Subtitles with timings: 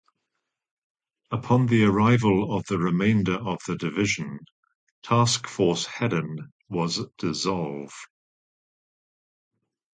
[1.29, 4.39] Upon the arrival of the remainder of the division,
[5.03, 7.93] Task Force Herren was dissolved.